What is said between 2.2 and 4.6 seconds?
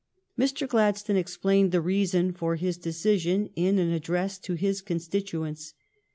for his de cision in an address to